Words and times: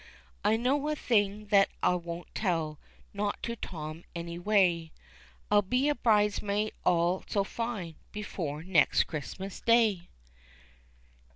I 0.43 0.57
know 0.57 0.87
a 0.89 0.95
thing 0.95 1.45
that 1.49 1.69
I 1.83 1.93
won't 1.93 2.33
tell 2.33 2.79
not 3.13 3.43
to 3.43 3.55
Tom 3.55 4.03
anyway, 4.15 4.91
I'll 5.51 5.61
be 5.61 5.89
a 5.89 5.93
bridesmaid 5.93 6.73
all 6.83 7.23
so 7.27 7.43
fine 7.43 7.97
before 8.11 8.63
next 8.63 9.05
Xmas 9.15 9.61
day. 9.63 10.09